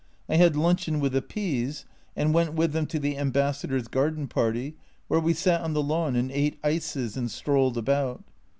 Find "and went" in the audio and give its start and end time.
2.15-2.55